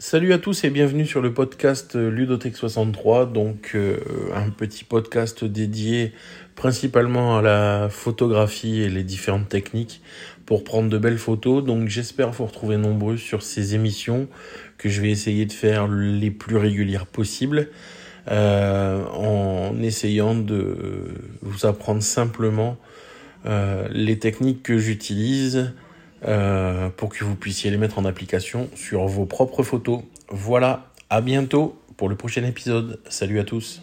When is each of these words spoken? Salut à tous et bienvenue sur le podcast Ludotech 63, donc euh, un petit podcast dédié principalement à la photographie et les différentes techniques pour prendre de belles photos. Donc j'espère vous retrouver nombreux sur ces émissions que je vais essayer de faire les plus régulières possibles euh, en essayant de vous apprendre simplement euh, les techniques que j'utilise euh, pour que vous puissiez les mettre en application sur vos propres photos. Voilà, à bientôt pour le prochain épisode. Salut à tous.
Salut 0.00 0.32
à 0.32 0.38
tous 0.38 0.62
et 0.62 0.70
bienvenue 0.70 1.04
sur 1.04 1.20
le 1.20 1.34
podcast 1.34 1.96
Ludotech 1.96 2.54
63, 2.54 3.26
donc 3.26 3.72
euh, 3.74 3.98
un 4.32 4.48
petit 4.50 4.84
podcast 4.84 5.44
dédié 5.44 6.12
principalement 6.54 7.36
à 7.36 7.42
la 7.42 7.88
photographie 7.90 8.80
et 8.80 8.90
les 8.90 9.02
différentes 9.02 9.48
techniques 9.48 10.00
pour 10.46 10.62
prendre 10.62 10.88
de 10.88 10.98
belles 10.98 11.18
photos. 11.18 11.64
Donc 11.64 11.88
j'espère 11.88 12.30
vous 12.30 12.46
retrouver 12.46 12.76
nombreux 12.76 13.16
sur 13.16 13.42
ces 13.42 13.74
émissions 13.74 14.28
que 14.76 14.88
je 14.88 15.00
vais 15.00 15.10
essayer 15.10 15.46
de 15.46 15.52
faire 15.52 15.88
les 15.88 16.30
plus 16.30 16.58
régulières 16.58 17.06
possibles 17.06 17.66
euh, 18.30 19.04
en 19.06 19.82
essayant 19.82 20.36
de 20.36 21.08
vous 21.42 21.66
apprendre 21.66 22.04
simplement 22.04 22.76
euh, 23.46 23.88
les 23.90 24.20
techniques 24.20 24.62
que 24.62 24.78
j'utilise 24.78 25.72
euh, 26.26 26.88
pour 26.90 27.08
que 27.10 27.24
vous 27.24 27.36
puissiez 27.36 27.70
les 27.70 27.76
mettre 27.76 27.98
en 27.98 28.04
application 28.04 28.68
sur 28.74 29.06
vos 29.06 29.26
propres 29.26 29.62
photos. 29.62 30.02
Voilà, 30.30 30.90
à 31.10 31.20
bientôt 31.20 31.80
pour 31.96 32.08
le 32.08 32.16
prochain 32.16 32.44
épisode. 32.44 33.00
Salut 33.08 33.40
à 33.40 33.44
tous. 33.44 33.82